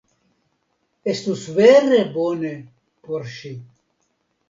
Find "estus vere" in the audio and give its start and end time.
1.13-2.01